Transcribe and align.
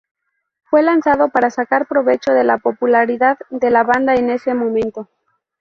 Fue 0.63 0.81
lanzado 0.81 1.29
para 1.29 1.51
sacar 1.51 1.85
provecho 1.85 2.31
de 2.33 2.43
la 2.43 2.57
popularidad 2.57 3.37
de 3.51 3.69
la 3.69 3.83
banda 3.83 4.15
en 4.15 4.31
ese 4.31 4.55
momento. 4.55 5.09